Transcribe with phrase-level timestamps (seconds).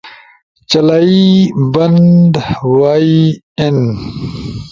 [0.69, 1.21] چلائی/
[1.73, 2.33] بند،
[2.75, 3.15] وائی،
[3.59, 3.77] این